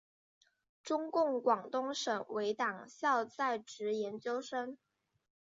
[0.81, 4.79] 中共广东省委党校在职研究生。